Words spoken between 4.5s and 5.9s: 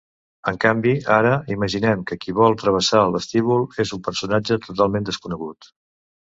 totalment desconegut.